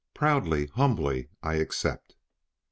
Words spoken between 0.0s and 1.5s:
Proudly humbly